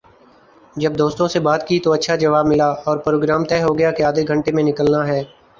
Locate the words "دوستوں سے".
0.97-1.39